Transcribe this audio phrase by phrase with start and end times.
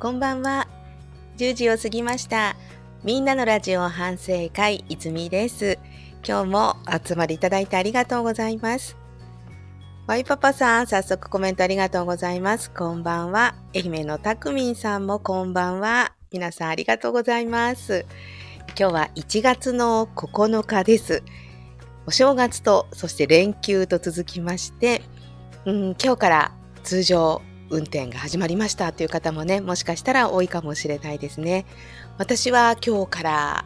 [0.00, 0.66] こんばんは。
[1.36, 2.56] 10時を過ぎました。
[3.04, 5.78] みんなのラジオ反省会、いつみです。
[6.26, 6.76] 今日も
[7.06, 8.96] 集まりいただいてありがとうございます。
[10.06, 12.70] ワイパパさん、早速コメントありがとうございます。
[12.70, 13.54] こんばんは。
[13.74, 16.14] 愛媛のたくみんさんもこんばんは。
[16.32, 18.06] 皆さんありがとうございます。
[18.68, 21.22] 今日は1月の9日です。
[22.06, 25.02] お正月と、そして連休と続きまして、
[25.66, 26.52] うん、今日から
[26.84, 31.64] 通常運転が始まりましたという方もね、もしかしたら多いかもしれないですね。
[32.18, 33.64] 私は今日から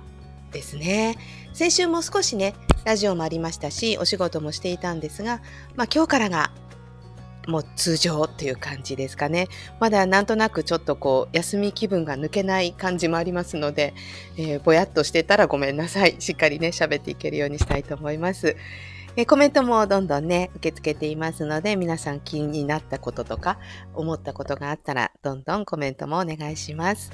[0.52, 1.16] ですね。
[1.52, 5.40] 先週も少しね、ラジオもありましたし、お仕事もしていたんですが、
[5.74, 6.50] まあ今日からが
[7.46, 9.48] もう通常という感じですかね。
[9.80, 13.94] まだなんとなくちょっとこう、休み気分が抜けない感じもありますので、
[14.36, 16.16] えーぼやっとしてたらごめんなさい。
[16.18, 18.56] しっかりね、喋っていけるようにしたいと思います。
[19.16, 23.60] えコメントもどんどんね、受け付けていますので、皆さん気になったこととか、
[23.94, 27.12] 思ったことがあったら、どんどんコメントもお願いします。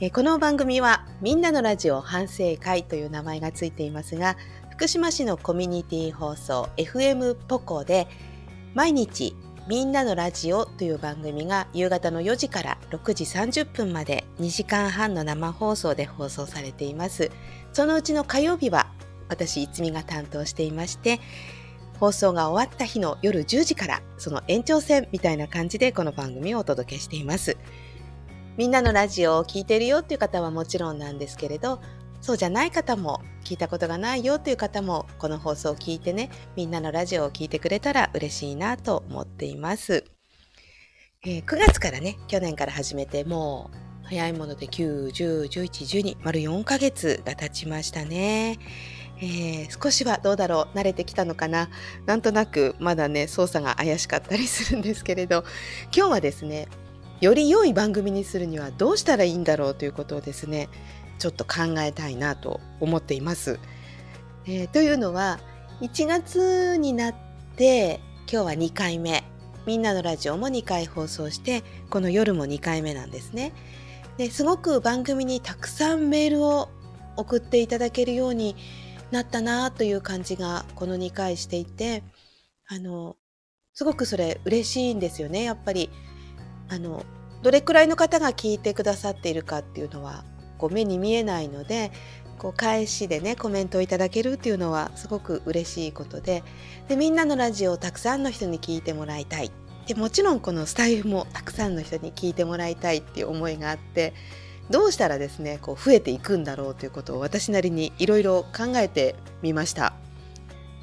[0.00, 4.36] えこの番組は、みんなのラジオ反省会という名前がついていますが、
[4.70, 8.06] 福島市のコミュニティ放送 FM ポコで、
[8.74, 9.34] 毎日
[9.66, 17.30] みんなのラジオという番組が夕方の4時から6時30分まで2時間半の生放送で放送されています。
[17.72, 18.88] そのうちの火曜日は
[19.28, 21.20] 私、いつみが担当していまして、
[22.00, 27.56] 放送が終わった日の夜10時からその延長戦みたいな感じでこの番組をお届けしています。
[28.56, 31.80] みんなのラジオを聞いてるよっていう方はもちろんなんですけれど、
[32.20, 40.04] そうじゃない方も聞いたことがないよっていう方もこの放送を聞いてね、みんなのラジオを聞いてくれたら嬉しいなと思っています。
[41.26, 43.70] えー9月からね、去年から始めても
[44.02, 48.58] う早いもので9、10、11、12、丸4ヶ月が経ちましたね。
[49.20, 51.68] えー少しはどうだろう慣れてきたのかな？
[52.06, 55.44] なんとなくまだね操作が怪しかったりするんですけれど
[55.94, 56.68] 今日はですね
[57.20, 60.68] より良い番組にするにはどうしたらいいんだろうということをですね
[61.18, 63.58] ちょっと考えたいなと思っています。
[64.46, 65.38] えーというのは
[65.80, 67.14] 1月になっ
[67.56, 68.00] て
[68.30, 69.24] 今日は2回目
[69.64, 73.52] みんなのラジオも2回放送してこの夜も2回目なんですね。
[74.18, 76.68] ですごく番組にたくさんメールを
[77.16, 78.54] 送っていただけるように
[79.14, 82.02] なったなという感じがこの2回していて
[82.66, 83.16] あの
[83.72, 85.42] すごくそれ嬉しいんですよね。
[85.42, 85.90] やっぱり
[86.68, 87.04] あの
[87.42, 90.24] どれくらいの方が聞いてくださっているかっていうのは
[90.58, 91.92] こう目に見えないので
[92.38, 96.42] こう返しでねコメントをいただけるっていうのはすごく嬉しいことで
[96.88, 99.50] でみんなのラジオをたくさんの人に聞いてもらいたい。
[99.86, 104.14] でもちろんこのスタイフもたくさんの人に聞いてもらいたいっていう思いがあって
[104.70, 109.94] どうしたらですねこう増えていくんだろうということを私なりにいろいろ考えてみました。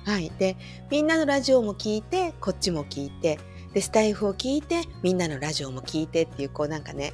[0.06, 0.58] はい、で
[0.90, 3.40] みんなのラジオも聞いてこっちも聞いて
[3.74, 7.14] でスタイフを聞いてみんなのラジオも聞いてっていうこうなんかね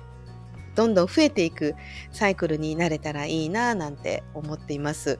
[0.76, 1.76] どんどん増えていく
[2.12, 5.20] サイクルになれたらいいななんて思っています。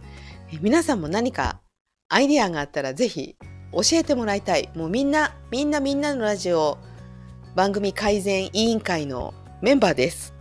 [0.62, 1.60] 皆さんも何か
[2.10, 3.36] アイディアがあったらぜひ
[3.74, 4.70] 教えてもらいたい。
[4.76, 6.78] もうみんなみんなみんなのラジオ
[7.56, 10.34] 番組改善委員会のメンバーです。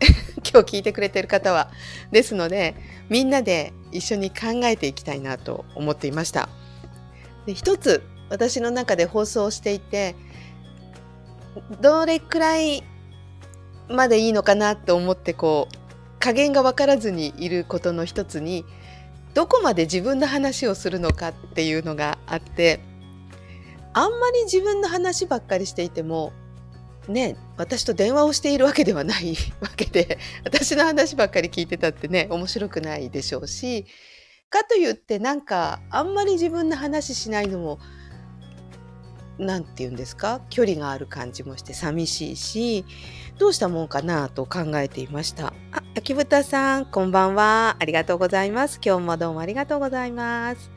[0.50, 1.70] 今日聞いてくれてる方は。
[2.12, 2.74] ですので、
[3.08, 6.48] みんなで一緒に考えていきたいなと思っていました。
[7.46, 10.14] で一つ、私の中で放送していて、
[11.80, 12.82] どれくらい
[13.88, 15.76] までいいのかなと思って、こう、
[16.18, 18.64] 加減が分からずにいることの一つに、
[19.34, 22.80] どこまで自分の話をするのかっていうのがあって、
[23.92, 26.32] あんまり自分の話ばっかりしていても、
[27.08, 33.86] ね、私と電話をしているわけではない わけで、私の話ばっかり聞いてたってね、面白くないでしょうし、
[34.50, 37.78] かといってなんか、あんまり自分の話しないのも、
[39.38, 42.84] なんて言うんですか、距離がある感じもして寂しいし、
[43.38, 45.52] どうしたもんかなと考えていました。
[45.72, 47.76] あ、秋豚さん、こんばんは。
[47.78, 48.80] ありがとうございます。
[48.84, 50.70] 今日もどうもありがとうございます。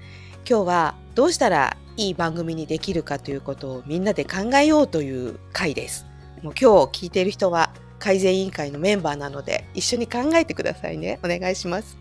[0.48, 6.09] 今日はどうしたらいい番組にできるかということをみんなで考えようという回です。
[6.44, 11.20] もう今日聞いている人は改善委員会のメンバーなので一緒に考えてくださいね。
[11.24, 11.98] お願いします。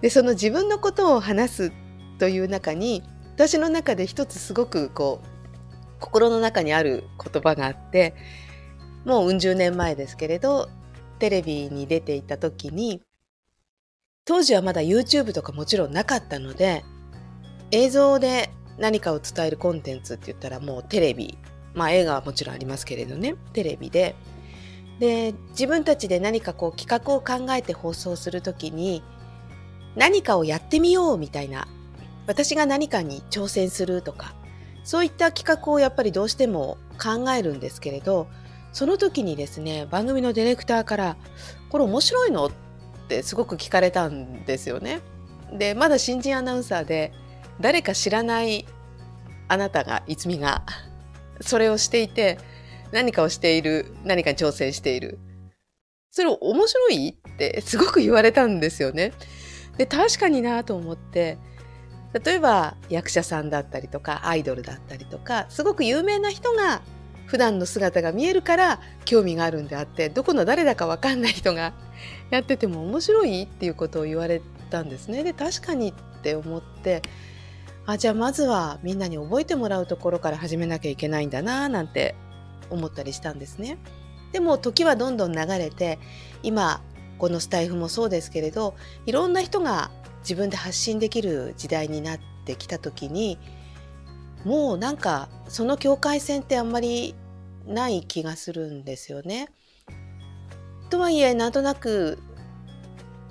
[0.00, 1.72] で、その自分のことを話す
[2.18, 3.02] という中に
[3.34, 5.26] 私の中で一つすごくこう
[6.00, 8.14] 心の中にある言葉があって
[9.04, 10.68] もううん十年前ですけれど
[11.18, 13.00] テレビに出ていた時に
[14.24, 16.84] 当時はまだ YouTube とかもちろんなかったので
[17.70, 21.38] 映像で何かを伝えるコンテンツって言ったらもうテレビ
[21.74, 24.14] まあ映画はもちろんありますけれどねテレビで
[24.98, 29.02] で自分たちで何かこう企画を考えて放送する時に
[29.96, 31.66] 何かをやってみようみたいな
[32.26, 34.34] 私が何かに挑戦するとか
[34.84, 38.28] そういった企画をやっぱりどうしても考えるんですけれど
[38.72, 41.16] その時にですね番組のディレクターから
[41.68, 42.50] 「これ面白いの?」っ
[43.08, 45.00] てすごく聞かれたんですよね。
[45.52, 47.12] でまだ新人アナウンサーで
[47.60, 48.66] 誰か知らない
[49.48, 50.62] あなたがいつみが
[51.42, 52.38] それをしていて
[52.92, 55.18] 何かをしている何かに挑戦している
[56.10, 59.12] それを面白いってすごく言われたんですよね。
[59.78, 61.38] で確かになと思って
[62.12, 66.82] 例えば役者さんだったりとかアイドルだったりとかすごく有名な人が
[67.26, 71.72] 普段の姿が見えるから興味があるんであってどこの誰だか分かんない人が
[72.30, 75.24] やってても面白いっていうことを言われたんですね。
[75.24, 77.00] で確かにって思って
[77.86, 82.14] あじゃあまずはみんなに覚えてもらうところから始めなきゃいけないんだななんて
[82.70, 83.78] 思ったりしたんですね。
[84.32, 85.98] でも時はどんどん流れて
[86.42, 86.80] 今
[87.18, 88.74] このスタイフもそうですけれど
[89.04, 89.90] いろんな人が
[90.22, 93.38] 自分で発信できる時代になってきた時に
[94.44, 97.14] もうなんかその境界線ってあんまり
[97.66, 99.50] ない気がするんですよね。
[100.90, 102.18] とはいえなんとなく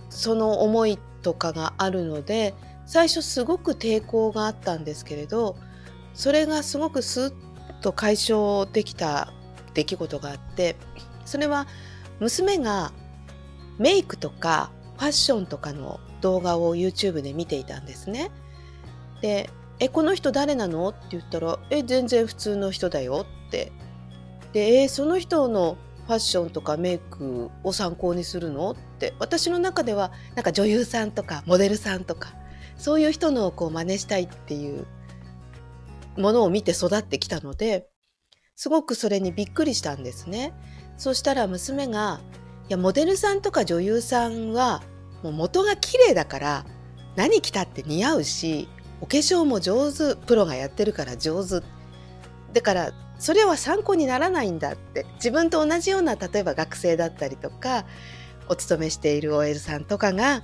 [0.09, 2.54] その思いとかがあるので
[2.92, 5.56] 最初すごく抵抗があったんですけれど
[6.14, 9.32] それがすごくスッと解消できた
[9.74, 10.76] 出来事があって
[11.24, 11.68] それは
[12.20, 12.92] 娘が
[13.80, 18.30] メイクとかファッションとかの動画を YouTube で見ていたんですね。
[19.22, 19.50] で
[19.80, 23.72] えこの人誰なの?」って言ったら「え全然普通の人だよ」って
[24.52, 25.78] でえその人の
[26.08, 28.72] ファッションとかメイクを参考にするの？
[28.72, 32.34] って私の中ではなんか女優さんとかモデルさんとか
[32.81, 34.88] そういう人のこう真似したいっていう
[36.18, 37.88] ものを見て育ってきたので
[38.56, 40.51] すごくそれにびっくりしたんですね。
[40.98, 42.22] そしたら娘が
[42.69, 44.81] 「いやモデルさんとか女優さんは
[45.22, 46.66] もう元が綺麗だから
[47.16, 48.68] 何着たって似合うし
[49.00, 51.63] お化粧も上手プロがやってるから上手
[52.51, 57.86] だからそれは参考にならないんだって自分と同じような例えば学生だったりとか
[58.48, 60.42] お勤めしている OL さんとかが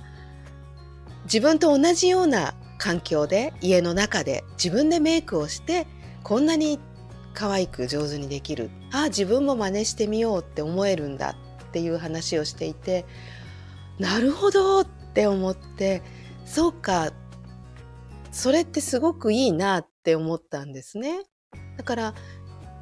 [1.32, 5.86] 自分と同じような環境で家の中で自分でメイクをして
[6.22, 6.80] こんなに
[7.34, 11.36] 可愛く上手にできるああ自分も真似してみようって思えるんだ
[11.68, 13.04] っていう話をしていて
[13.98, 16.02] なるほどって思って
[16.46, 17.12] そうか
[18.30, 21.20] それってすごくいいなって思ったんですね。
[21.76, 22.14] だから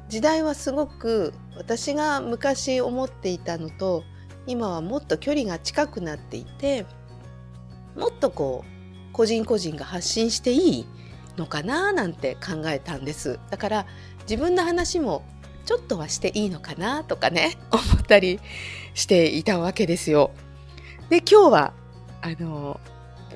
[0.09, 4.03] 時代はすごく私が昔思っていたのと
[4.45, 6.85] 今はもっと距離が近くなっていて
[7.97, 10.85] もっとこう個人個人が発信していい
[11.37, 13.85] のかななんて考えたんですだから
[14.21, 15.23] 自分の話も
[15.65, 18.39] ちょっとはしていいのかなとかね 思ったり
[18.93, 20.31] していたわけですよ。
[21.09, 21.73] で今日は
[22.21, 22.79] あの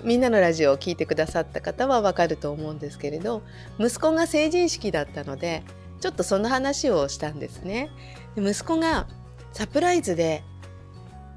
[0.03, 3.43] みんなのラジオを聴いてくださった方はわかると思うんですけれど
[3.79, 5.63] 息子が成人式だったので
[5.99, 7.89] ちょっとその話をしたんですね。
[8.35, 9.07] で息子が
[9.53, 10.43] サプライズで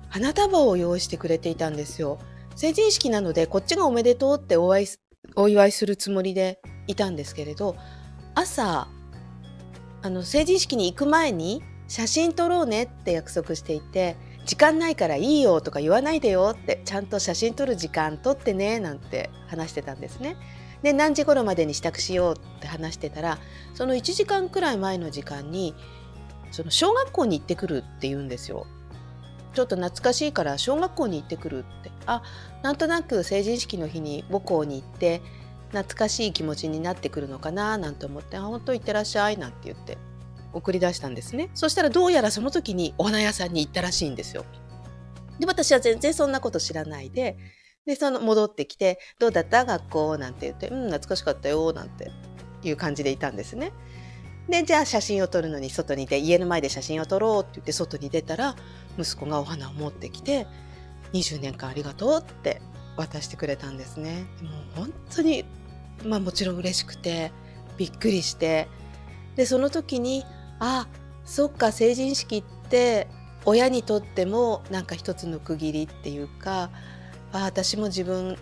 [0.08, 2.18] 花束を用意してくれていたんですよ。
[2.56, 4.74] 成人式なのでこっちがおめでとうってお
[5.36, 7.76] お祝いするつもりでいたんですけれど
[8.34, 8.88] 朝
[10.02, 14.16] あの成人式に行く前に写真撮ろうねって約束していて
[14.46, 20.36] 時間ないからいいよとか言わないでよってちゃんと写真撮る時間撮ってねなんて話してたんですね。
[20.82, 23.38] で何時頃までに支度しようって話してたら
[23.72, 25.74] その1時間くらい前の時間に
[26.50, 28.66] その小学校に行ってくるって言うんですよ。
[29.54, 31.90] ちょっと懐かしいから小学校に行ってくるって。
[32.06, 32.22] あ
[32.62, 35.22] なんとなく成人式の日に母校に行って
[35.70, 39.98] 懐かしい気持ちになってくるのかななんて思って「あ本当行ってらっしゃい」なんて言って
[40.52, 41.50] 送り出したんですね。
[41.54, 44.44] そしたらどうやらその時にお花屋さんに行ったらしいんですよ。
[45.38, 47.36] で私は全然そんなこと知らないで
[47.86, 52.10] でその戻ってきて「どうだった学校?」なんて言って「うん懐かしかったよ」なんて
[52.62, 53.72] いう感じでいたんですね。
[54.48, 58.54] でじゃあ写真を撮るのに外に出家の前で写真を撮ろうって言って外に出たら
[58.98, 60.46] 息子がお花を持ってきて
[61.12, 62.60] 「20年間ありがとう」って
[62.96, 64.26] 渡してくれたんですね。
[64.42, 65.44] もう本当に
[66.04, 67.32] まあもちろん嬉しくて
[67.76, 68.68] びっくりして
[69.36, 70.24] でその時に
[70.60, 70.86] あ
[71.24, 73.08] そっか成人式って
[73.44, 76.70] 親にとってもなんか一つの区切りっていうか
[77.32, 78.38] あ私も自分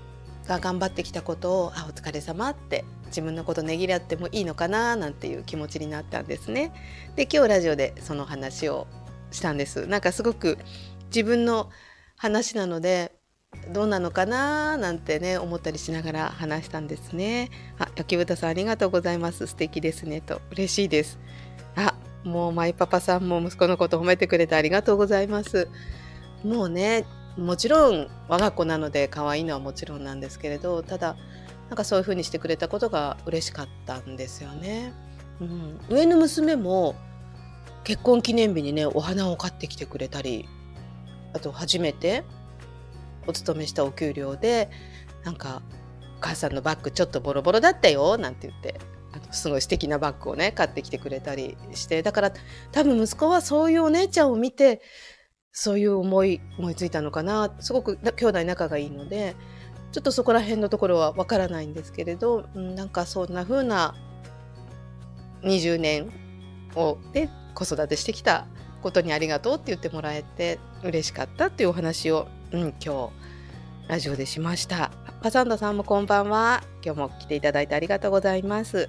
[0.47, 6.73] が頑張ってきたことをあお疲れ様って自分のことねぎらってもいいのかななんていう気持ちになったんですね。
[7.17, 8.87] で今日ラジオでその話を
[9.33, 9.87] したんです。
[9.87, 10.59] なんかすごく
[11.07, 11.71] 自分の
[12.17, 13.13] 話なので
[13.73, 14.77] どうなのかな？
[14.77, 17.51] なんてね思ったりしながら話したんですね。
[17.79, 19.47] あ、焼豚さんありがとうございます。
[19.47, 21.19] 素敵ですねと嬉しいです。
[21.77, 25.69] あ、もうマイパパさんも息子のこと褒めてくれてありがとうございます。
[26.45, 27.05] もうね、
[27.37, 31.17] もちろん我が子なので可愛いのはもちろんなんですけれど、ただ
[31.69, 34.93] なんかそういう風にしてくれたことが嬉しかったんですよね。
[35.41, 36.95] うん、上の娘も
[37.85, 40.49] 結婚記念日にねお花を買ってきてくれたり
[41.33, 42.25] あと初めて
[43.27, 44.71] お勤めしたお給料で
[45.25, 45.63] なんか
[46.19, 48.81] 「お母さんのバッグちょっとボロボロだったよ」なんて言って
[49.13, 52.33] あのすごい素敵なバッグをね買ってきてくれたりしてだから
[52.71, 54.81] 多分息子はそういうお姉ちゃんを見て
[55.53, 59.37] そういう思い思いついたのかなすごく兄弟仲がいいので
[59.93, 63.95] ちょっとそこら辺のところはわからないんですけれど、うん、なんかそんな風な
[65.43, 66.11] 20年
[66.75, 68.47] をで子育てしてきた
[68.83, 73.33] ことにありがとうって言ってもらえて嬉しかったっていうお話を、うん、今日
[73.89, 74.91] ラジオでしました。
[75.23, 76.63] パサンダさんもこんばんは。
[76.85, 78.89] 今日も来ていただいてありがとうございます。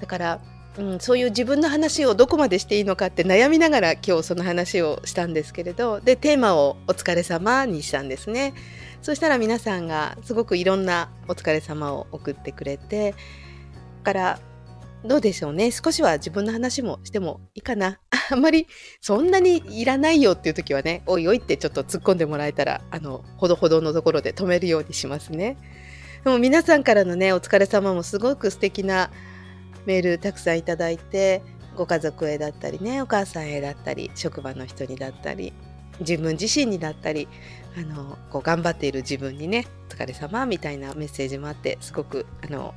[0.00, 0.40] だから、
[0.76, 8.54] うん、そういう自分の話をどこまでしていいのかって悩みながら今日その話をしたんですけれどでテーマを「お疲れ様にしたんですね。
[9.00, 13.14] そしたら皆さんがすごくいろんなお疲れ様を送ってくれて
[14.02, 14.38] から
[15.04, 15.70] どうでしょうね。
[15.70, 18.00] 少しは自分の話もしてもいいかな。
[18.30, 18.66] あんまり
[19.02, 25.58] そんなにいらないよっていう時はねおいおいってちょっと突っ込んでもらえたらあのほどほどのところで止めるようにしますね。
[26.24, 29.10] でも皆さんからのねお疲れ様もすごく素敵な
[29.84, 31.42] メールたくさんいただいて
[31.76, 35.52] ご家族へだったりねお母さんへだったり職場の人にだったり
[36.00, 37.28] 自分自身にだったり
[37.76, 42.74] あのこう頑張っている自分にね「お疲れ様みたいなメッセージもあってすごくあの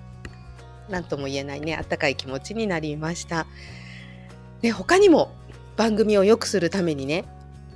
[0.90, 3.48] 何とも言えないねあったかい気持ちになりました。
[4.62, 5.32] で他にも
[5.76, 7.26] 番組を良くするためにね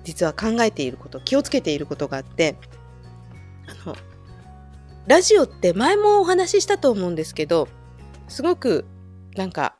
[0.04, 2.56] 実は考えていること気をつけていることがあって
[3.68, 3.96] あの
[5.06, 7.68] ラジオって前もお話ししたと思うんですけど
[8.28, 8.86] すごく
[9.36, 9.76] なんか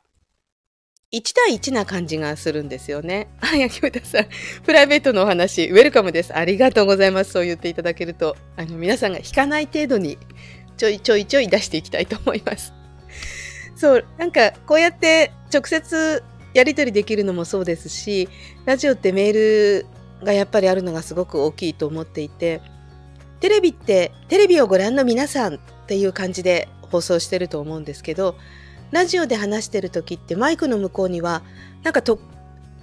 [1.12, 3.28] 1対1な感じがするんですよね。
[3.40, 4.26] あ、やきめたさん、
[4.64, 6.34] プライベートのお話、ウェルカムです。
[6.34, 7.32] ありがとうございます。
[7.32, 10.16] そう言っていただけると、あの皆さんが引かない程度に
[10.78, 12.72] ちょいちょいちょい出していきたいと思います。
[13.74, 16.22] そう、なんかこうやって直接
[16.54, 18.28] やり取りできるのもそうですし、
[18.64, 19.86] ラジオってメール
[20.24, 22.60] がやっぱりあるのがすごく大きいと思っていて、
[23.40, 28.36] テレビってテレビをご覧の皆さんっていう感じで放送してると思うんですけど、
[28.90, 31.42] ラジオで話してる時ってマイクの向こうには
[31.82, 32.20] なんかと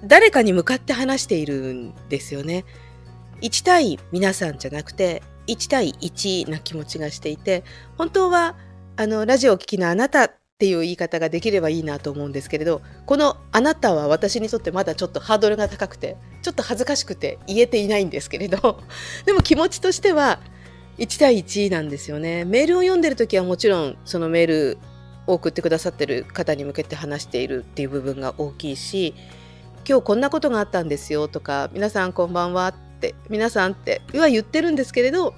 [0.04, 2.66] 誰かに向かって話しているんですよね。
[3.42, 7.64] 1対皆さんじゃなくて1対1な気持ちがしていて
[7.98, 8.58] 本当は
[8.98, 18.82] あのラジオを聴きのあなたっていう言い方ができればいいなと思うんですけれどこの「あなた」は私にとってまだちょっとハードルが高くてちょっと恥ずかしくて言えていないんですけれど
[19.26, 20.42] でも気持ちとしては
[20.98, 22.44] 1対1なんですよね。
[22.44, 24.78] メールを読んでる時はもちろんそのメール
[25.28, 29.16] を送ってくださってる方に向けて話しているっていう部分が大きいし
[29.88, 35.36] 今日こんなことがあったんですよとか皆さんこんばんはって皆さんっては言ってるんですけれど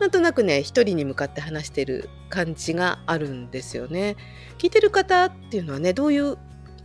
[0.00, 4.16] なんとなくね一人に向かって話してる感じがあるんですよね。
[4.58, 6.36] 聞いてる方っていうのはねどういう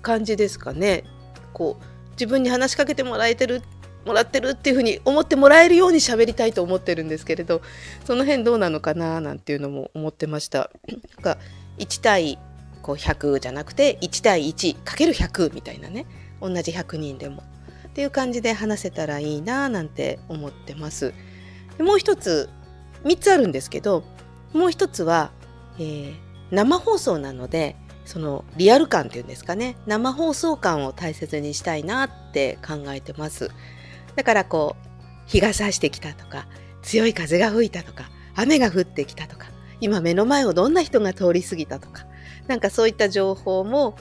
[0.01, 1.04] 感じですかね？
[1.54, 3.62] こう自分に話しかけてもらえてる
[4.06, 7.62] もらってるっていうふうに思ってもらえるように喋りたいと思ってるんですけれど
[8.06, 10.72] その辺どうなのかななんていうのも思ってました。
[10.88, 11.38] なんか
[11.80, 12.39] 1対
[12.82, 16.06] こう100じゃなくて1対 1×100 みたいなね
[16.39, 17.44] 同じ100人でも
[17.88, 21.13] っていう感じで話せたらいいななんて思ってます。
[21.80, 22.50] もう一つ
[23.03, 24.03] 3つあるんですけど
[24.53, 25.32] もう一つは、
[25.77, 26.15] えー、
[26.51, 27.75] 生放送なので
[28.06, 33.51] そのリアル感っていうんですかね生放送感を大切にしたいなって考えてます
[34.15, 34.89] だからこう
[35.27, 36.48] 日が差してきたとか
[36.82, 39.48] 強い風が吹いたとか雨が降ってきたとか
[39.79, 42.06] 今目の前をどんな人が通り過ぎたとか
[42.48, 43.96] なんかそういった情報も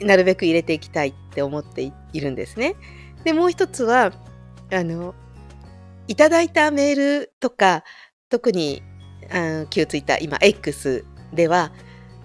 [0.00, 2.76] なるべく入れていきたいって思っているんですね。
[3.24, 4.12] でもう一つは
[4.72, 5.14] あの
[6.08, 7.84] いただいたメールとか
[8.28, 8.82] 特に
[9.30, 11.72] あ旧ツイッター今 X では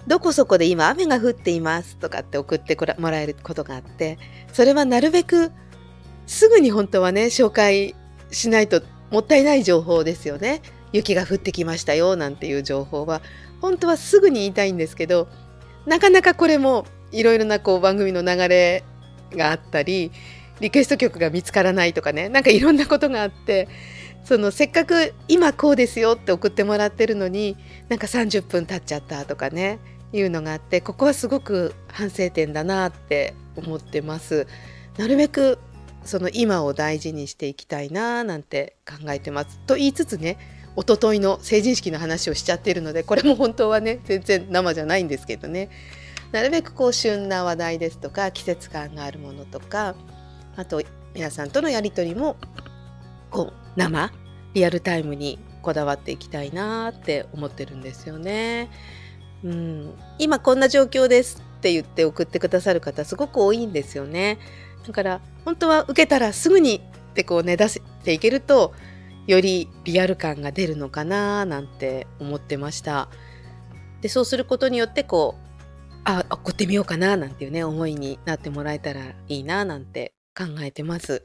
[0.08, 4.18] どこそこで今雨が降っていますとかって送ってもらえることがあって
[4.52, 5.52] それはなるべく
[6.26, 7.96] すぐに本当はね紹介
[8.32, 10.62] しないともったいない情報ですよね。
[10.94, 13.22] 雪が降ってきましたよなんていう情報は
[13.62, 15.30] 本当はすぐに言いたいんですけど
[15.86, 18.84] なかなかこれもいろいろなこう番組の流れ
[19.32, 20.12] があったり
[20.60, 23.68] リクエスト曲が見つからないとかねなんかいろんなことがあって
[24.24, 27.58] そのせっかく今こうですよって送ってもらってるのに
[27.90, 29.80] なんか30分経っちゃったとかね
[30.14, 34.46] いうのがあってここはすごく反省点だなって思ってます。
[34.98, 35.58] なるべく
[36.04, 39.60] その今を大事にしていきたいななんて考えてます。
[39.60, 40.38] と言いつつね
[40.76, 45.70] 一昨日の成人式の話をしちゃってるのでこれも本当はね全然生じゃないんですけどね
[46.32, 49.96] なるべくこう旬な話題ですとか季節感があるものとか
[50.56, 50.82] あと
[51.14, 52.38] 皆さんとのやり取りも
[53.30, 54.12] こう生
[54.54, 58.70] リアルタイムにこだわっていきたいなって思ってるんですよね。
[59.44, 64.40] うん、今こんな状況ですって言って送ってくださる方すごく多いんですよね。
[64.86, 66.82] だから本当は受けたらすぐに
[67.12, 68.74] ってこうね出していけると
[69.28, 73.10] よりリアル感が出るのかななんて思ってました。
[74.02, 75.52] でそうすることによってこう
[76.04, 81.24] あ送ってみようかななんていうね思いになってもらえたらいいななんて考えてます。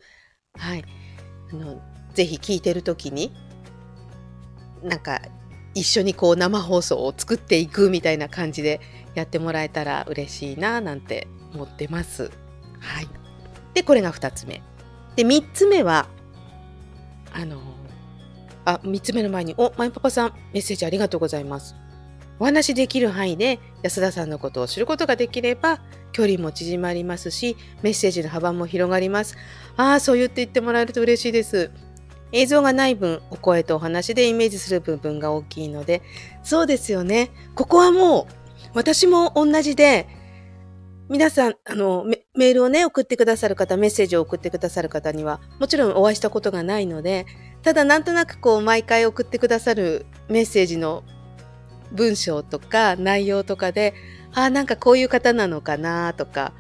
[0.55, 0.85] はい、
[1.53, 1.81] あの
[2.15, 3.33] ぜひ聞いてる時に
[4.83, 5.21] なんか
[5.75, 8.81] 一緒にこう生放送を作っていくみたいな感じで
[9.15, 12.31] やってもらえたら嬉しいななんて思ってます。
[12.81, 13.09] はい、
[13.75, 14.63] でこれが2つ目。
[15.17, 16.09] で3つ目は
[17.33, 17.61] あの
[18.65, 21.75] あ3つ目の前に「おマイパパさんメッセージありがとうございます」
[22.39, 25.81] お話しできる範囲で安田さんのことを知ることができれば
[26.13, 29.37] 距離も縮まりますしメッセージの幅も広がります。
[29.77, 31.71] ああそう言って言ってもらえると嬉しいです。
[32.33, 36.03] 映像がない分お声とお話でイメージする部分が大きいので
[36.43, 37.31] そうですよね。
[37.55, 38.27] ここはもう
[38.75, 40.09] 私も同じで
[41.09, 47.27] 皆さんあのメールをね送ってくださる方メッセージを送ってくださる方にはもちろんお会いしたことがないので
[47.63, 51.05] ただなんとなくこう毎回送ってくださるメッセージの
[51.97, 53.95] 文章とか内容とかで、
[54.35, 56.53] ああ、なんかこういう方なのかなとか、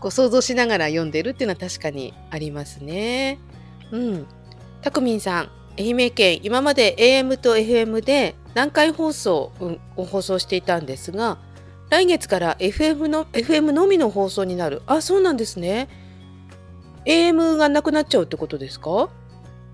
[0.00, 3.38] こう想像しながら読んでるっていうのは確かにありますね。
[3.92, 4.26] うん。
[4.82, 5.48] たくみんさん、
[5.78, 9.52] 愛媛県、今まで AM と FM で南海放送
[9.96, 11.38] を放送していたんですが、
[11.88, 14.82] 来月から FM の FM のみの放送になる。
[14.86, 15.88] あ、そうなんですね。
[17.04, 19.08] AM がなくなっちゃうってことですか？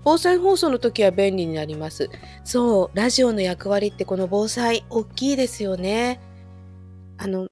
[0.03, 2.09] 防災放送の時は便利になります。
[2.43, 6.19] そう、ラジオの役割ってこの防災大きいですよね。
[7.17, 7.49] あの、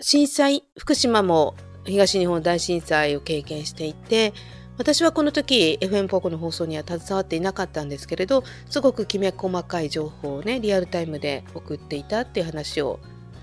[0.00, 4.32] 震災、福島も東日本大震災を経験していて、
[4.76, 12.98] 私はこの時 FM ポークの放送には携わっていなかったんですけれど、すごくきめ細かい情報をね、リアルタイムで送っていたっていう話を、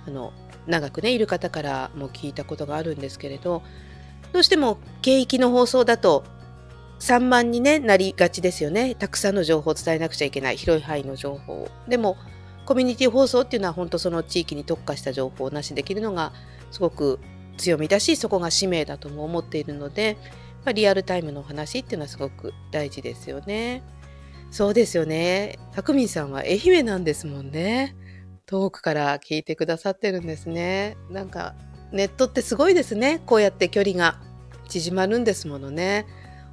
[0.08, 0.34] あの、
[0.68, 3.64] 長くね、いる方からも聞いたことがあるんですけれど、
[4.34, 6.24] どうしても景域の放送だと
[7.02, 8.94] 散漫に、ね、なりがちですよね。
[8.94, 10.58] たくさんの情報を伝えなくちゃいけない。
[10.58, 12.16] 広い範囲の情報でも、
[12.64, 16.32] コミュニティ放送っていうのは本当その地域に特化した情報をなしできるのが
[16.70, 17.20] すごく
[17.58, 20.16] 強みだし、そこが使命だとも思っているので、
[20.64, 23.82] まあ、リアルタイムの話っていうのはすごく大事ですよね。
[24.52, 25.58] そうですよね。
[25.74, 27.96] たくみんさんは愛媛なんですもんね。
[28.46, 30.98] 遠くから聞いてくださってるんですね。
[31.10, 31.56] なんか
[31.92, 33.24] ネットってすごいですね。
[33.26, 34.22] こうやって距離が
[34.70, 36.06] 縮まるんですものね。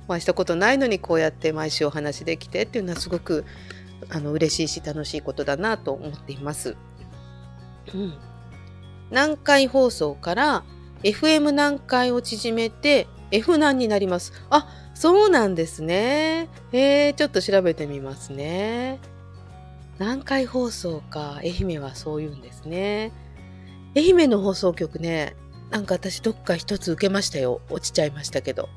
[0.08, 3.44] お会いしたことないのにこうやって毎週お話できてっていうのはすごく
[4.10, 6.76] あの嬉しいし楽しいことだなと思っています。
[7.94, 8.14] うん、
[9.10, 10.64] 南海放送から
[11.02, 14.32] FM 南海を縮めて F 南になります。
[14.50, 16.48] あ、そうなんですね。
[16.72, 18.98] えー、ちょっと調べてみますね。
[19.98, 21.36] 南海放送か。
[21.36, 23.12] 愛媛はそう言うんですね。
[23.96, 25.36] 愛媛の放送局ね、
[25.70, 27.60] なんか私どっか一つ受けましたよ。
[27.68, 28.68] 落ちちゃいましたけど。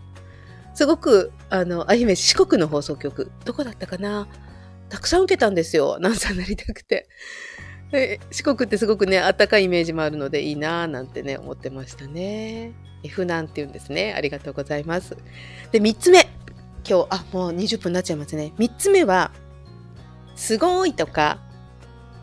[0.73, 4.27] すごく、あの、愛媛四国の放送局、どこだったかな？
[4.89, 5.95] たくさん受けたんですよ。
[5.95, 7.07] アナウンサーになりたくて。
[8.31, 12.73] 四国ってすごくね、あったかいイメージもあるのでいいなぁなんてね、思ってましたね。
[13.03, 14.13] F なんて言うんですね。
[14.15, 15.17] ありがとうございます。
[15.71, 16.27] で、3つ目。
[16.87, 18.53] 今日、あ、もう20分になっちゃいますね。
[18.57, 19.31] 3つ目は、
[20.35, 21.39] すごいとか、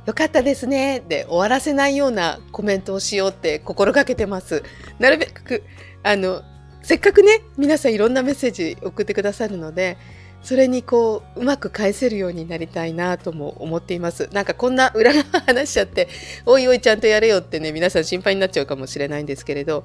[0.06, 4.62] よかったですねで終わらせないようなコメントをしようって心がけてます。
[4.98, 5.62] なるべく、
[6.02, 6.42] あの、
[6.88, 9.98] せっかくね、皆さんいろんなメッセージ送ってくださるので、
[10.42, 14.30] それにこう、うまく返せるようになりたいなとも思っています。
[14.32, 16.08] なんかこんな裏側話しちゃって、
[16.46, 19.84] おいおいちゃんとやれよってね、皆さん心配になっちゃうかもしれないんですけれど、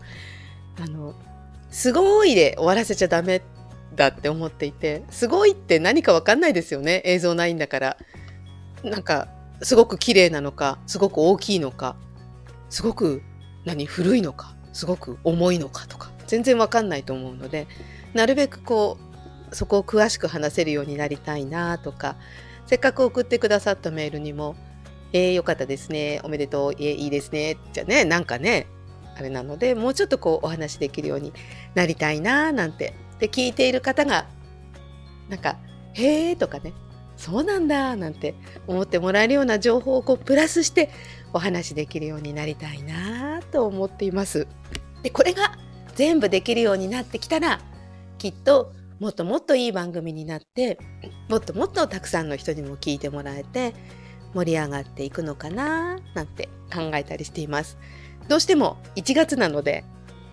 [0.81, 1.13] あの、
[1.71, 3.41] すごいで終わらせちゃダメ
[3.97, 7.01] だって思っていて、すごいって何かわかんないですよね。
[7.03, 7.97] 映像ないんだから。
[8.81, 9.27] なんか、
[9.61, 11.97] すごく綺麗なのか、すごく大きいのか、
[12.69, 13.21] すごく
[13.65, 16.12] 何古いのか、すごく重いのかとか。
[16.33, 17.67] 全然わかんないと思うので
[18.15, 18.97] なるべくこ
[19.51, 22.15] うそこを詳しく話せるようになりたいなとか
[22.65, 24.55] せっかく送ってくださったメールにも
[25.13, 26.21] 「えー、よかったですね。
[26.23, 26.71] おめでとう。
[26.71, 28.65] えー、いいですね」じゃねなんかね
[29.15, 31.33] あれなのでもうちょっとこうお話できるように
[31.75, 32.95] なりたいななんて。
[33.19, 34.25] で聞いている方が
[35.29, 35.57] なんか
[35.93, 36.73] 「へえ」とかね
[37.15, 38.33] 「そうなんだ」なんて
[38.65, 40.89] 思ってもらえるような情報をこうプラスして
[41.31, 44.47] お話できるようになりたいなと思っています。
[45.03, 45.62] でこれが
[45.95, 47.59] 全部できるようになってきたら
[48.17, 50.79] きっともっともっといい番組になって
[51.29, 53.73] もっともっとたくさんの人にも聞いてもらえて
[54.33, 57.77] 盛り上がっていくのかななんて考えたりしています。
[58.27, 59.83] どうしても1月なので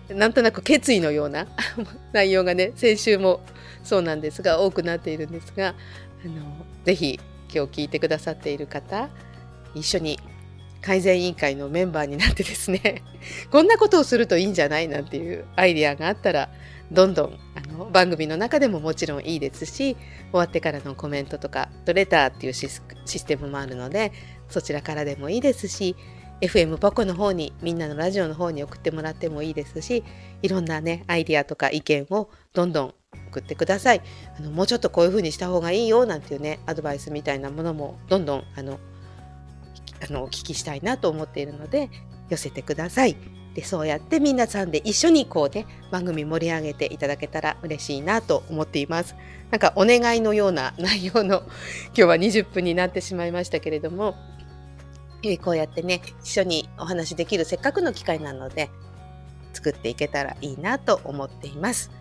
[0.09, 1.47] なんとなく決意のような
[2.13, 3.41] 内容がね先週も
[3.83, 5.75] そうなんですが多くなっているんですが
[6.25, 7.19] あのぜひ
[7.53, 9.09] 今日聞いてくださっている方
[9.75, 10.19] 一緒に
[10.81, 13.03] 改善委員会のメンバーになってですね
[13.51, 16.49] こんなことをするといいんじゃないなんていうアイデアがあったら
[16.91, 19.95] どんどんあの番組の中でももちろんいいですし
[20.31, 22.81] 終わってからのコメントとかとレターっていうシス
[23.25, 24.11] テムもあるので
[24.49, 25.95] そちらからでもいいですし
[26.41, 30.03] FM ポコの方にみんなのラジオの方に送ってもらってもいいですし
[30.41, 32.93] いろんなねアイディアとか意見をどんどん
[33.29, 34.01] 送ってください。
[34.37, 38.79] あのもうちょっとこういう風にした方がいいよなんていうねアドバイスみたいなものもどんどんあの
[40.01, 41.89] あのお聞きしたいなと思っているので
[42.29, 43.15] 寄せてください。
[43.53, 49.15] でそうやって皆さんで一緒にこうね番組盛り上げていただけたら嬉しいなと思っています。
[49.51, 51.43] なんかお願いのような内容の
[51.87, 54.15] 今日は20分になってしまいましたけれども、
[55.23, 58.69] えこうやってね一緒にお話できるせっかくの機会なので
[59.53, 61.91] 作っていけたらいいなと思っています。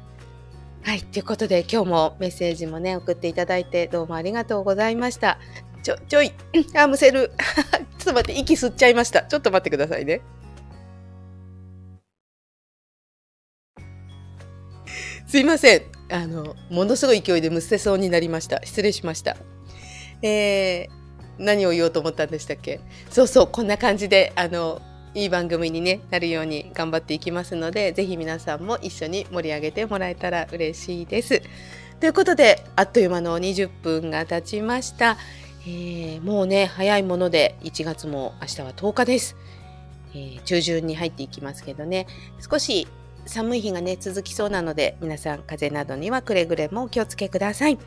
[0.82, 5.38] はい、ということで今日もメッセージもね送っていただいてどうもありがとうございました。
[5.82, 6.32] ちょ、ちょい、
[6.76, 7.32] あ、むせる。
[8.00, 9.22] ちょっと待って、息吸っちゃいました。
[9.22, 10.22] ちょっと待ってくださいね。
[15.26, 15.82] すいません。
[16.10, 18.60] あの、ものすごい勢いでむせそうになりました。
[18.64, 19.36] 失礼しました。
[20.22, 20.90] えー、
[21.38, 22.80] 何を言おうと思ったんでしたっけ？
[23.10, 24.80] そうそう、こんな感じで、あの、
[25.14, 31.42] いい番組に、ね、なるように頑張っていきますので、ぜひ皆さんも一緒に盛り上げてもらえたら嬉しいです。
[32.00, 35.16] ということで、あっという間の20分が経ちました。
[35.62, 39.36] えー、もうね、早いもので1月も明日は10日です。
[40.14, 42.06] えー、中旬に入っていきますけどね、
[42.50, 42.88] 少し
[43.26, 47.78] 寒い日がね、続きそうなので、皆さん風邪などにはくれぐれもお気をつけください。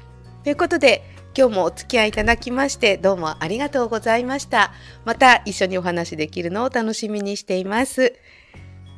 [0.43, 1.03] ということで、
[1.35, 4.71] 今日もお付き合いいただきましてどうもありがとうございました。
[5.03, 8.13] また一緒にお話できるのを楽しみにしています。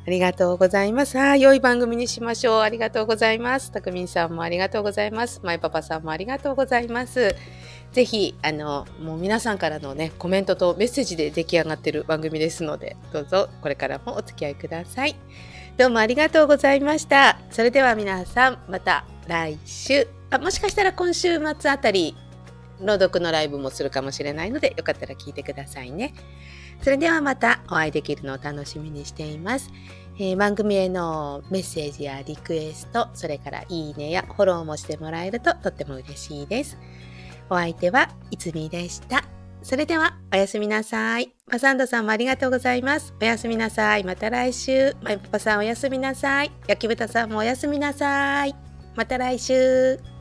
[0.06, 1.18] ありがとうございます。
[1.18, 2.60] ああ、良い番組にしましょう。
[2.60, 3.72] ありがとうございます。
[3.72, 5.40] たくみんさんもありがとうございます。
[5.42, 7.34] まいパパさんもありがとうございます。
[7.96, 15.16] ぜひ、あの、もう皆さんからのね、コメントとメッセージで出来上がっている番組ですので、どうぞこれからもお付き合いください。
[15.78, 17.38] どうもありがとうございました。
[17.50, 22.14] それでは皆さん、また来週、あもしかしたら今週末あたり、
[22.82, 26.12] 朗読のライブもするかもしれないので、よかったら聞いてくださいね。
[26.82, 29.70] それではまたお会いできるのを楽しみにしています。
[30.18, 36.76] えー、番組へのメッセージやリクエスト、それからいいねやフォローもしてもらえるととっても嬉しいです。
[37.50, 39.24] お相手はいつみでした。
[39.62, 41.32] それではおやすみなさい。
[41.50, 43.14] パサンドさんもありがとうございます。
[43.20, 44.04] おやすみなさい。
[44.04, 44.94] また来週。
[45.02, 46.52] マイパパさんおやすみなさい。
[46.68, 48.54] 焼き豚さんもおやすみなさい。
[48.94, 50.15] また来週。